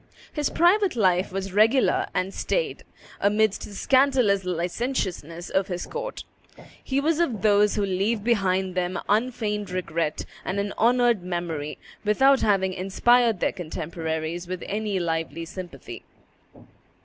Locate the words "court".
5.85-6.23